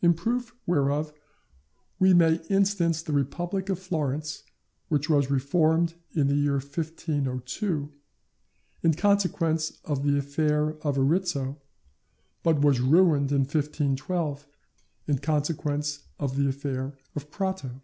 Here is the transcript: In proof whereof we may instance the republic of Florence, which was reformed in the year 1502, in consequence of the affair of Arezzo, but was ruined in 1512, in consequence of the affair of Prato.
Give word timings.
In 0.00 0.14
proof 0.14 0.54
whereof 0.66 1.12
we 1.98 2.14
may 2.14 2.36
instance 2.48 3.02
the 3.02 3.12
republic 3.12 3.68
of 3.68 3.80
Florence, 3.80 4.44
which 4.86 5.10
was 5.10 5.32
reformed 5.32 5.94
in 6.12 6.28
the 6.28 6.36
year 6.36 6.58
1502, 6.58 7.92
in 8.84 8.94
consequence 8.94 9.80
of 9.84 10.04
the 10.04 10.16
affair 10.16 10.76
of 10.86 10.96
Arezzo, 10.96 11.60
but 12.44 12.60
was 12.60 12.78
ruined 12.78 13.32
in 13.32 13.40
1512, 13.40 14.46
in 15.08 15.18
consequence 15.18 16.04
of 16.20 16.36
the 16.36 16.48
affair 16.48 16.96
of 17.16 17.28
Prato. 17.32 17.82